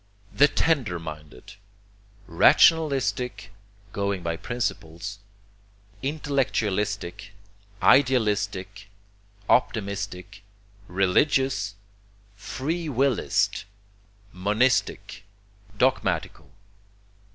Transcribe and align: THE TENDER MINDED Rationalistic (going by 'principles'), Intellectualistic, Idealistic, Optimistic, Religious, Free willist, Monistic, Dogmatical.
THE 0.33 0.47
TENDER 0.47 0.97
MINDED 0.97 1.53
Rationalistic 2.25 3.51
(going 3.93 4.23
by 4.23 4.35
'principles'), 4.35 5.19
Intellectualistic, 6.01 7.33
Idealistic, 7.83 8.89
Optimistic, 9.47 10.41
Religious, 10.87 11.75
Free 12.35 12.87
willist, 12.87 13.65
Monistic, 14.33 15.23
Dogmatical. 15.77 16.49